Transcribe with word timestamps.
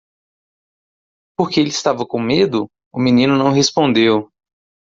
Porque 1.37 1.59
ele 1.59 1.69
estava 1.69 2.07
com 2.07 2.19
medo? 2.19 2.67
o 2.91 2.99
menino 2.99 3.37
não 3.37 3.51
respondeu. 3.53 4.31